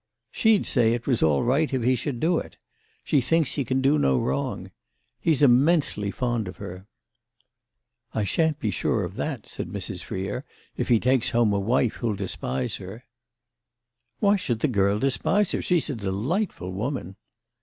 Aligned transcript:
"She'd 0.31 0.65
say 0.65 0.93
it 0.95 1.05
was 1.05 1.21
all 1.21 1.43
right 1.43 1.71
if 1.71 1.83
he 1.83 1.95
should 1.95 2.19
do 2.19 2.39
it. 2.39 2.57
She 3.03 3.21
thinks 3.21 3.53
he 3.53 3.63
can 3.63 3.83
do 3.83 3.99
no 3.99 4.17
wrong. 4.17 4.71
He's 5.19 5.43
immensely 5.43 6.09
fond 6.09 6.47
of 6.47 6.57
her." 6.57 6.87
"I 8.11 8.23
shan't 8.23 8.59
be 8.59 8.71
sure 8.71 9.03
of 9.03 9.13
that," 9.17 9.45
said 9.47 9.67
Mrs. 9.69 10.01
Freer, 10.03 10.43
"if 10.75 10.87
he 10.87 10.99
takes 10.99 11.29
home 11.29 11.53
a 11.53 11.59
wife 11.59 11.97
who'll 11.97 12.15
despise 12.15 12.77
her." 12.77 13.05
"Why 14.19 14.37
should 14.37 14.61
the 14.61 14.67
girl 14.67 14.97
despise 14.97 15.51
her? 15.51 15.61
She's 15.61 15.87
a 15.87 15.93
delightful 15.95 16.71
woman." 16.71 17.15